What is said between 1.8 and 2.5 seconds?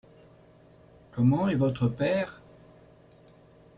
père?